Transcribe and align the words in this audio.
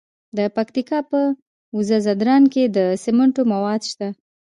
د 0.37 0.39
پکتیا 0.55 0.99
په 1.11 1.19
وزه 1.77 1.97
ځدراڼ 2.05 2.43
کې 2.53 2.63
د 2.75 2.79
سمنټو 3.03 3.41
مواد 3.51 3.81
شته. 3.91 4.07